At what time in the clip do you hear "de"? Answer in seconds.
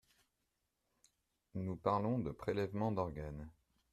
2.17-2.31